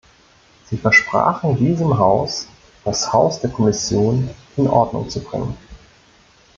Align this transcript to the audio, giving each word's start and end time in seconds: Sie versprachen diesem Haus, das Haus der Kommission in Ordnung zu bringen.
Sie 0.67 0.77
versprachen 0.77 1.57
diesem 1.57 1.95
Haus, 1.99 2.47
das 2.83 3.13
Haus 3.13 3.39
der 3.39 3.51
Kommission 3.51 4.31
in 4.57 4.65
Ordnung 4.67 5.07
zu 5.07 5.19
bringen. 5.21 5.55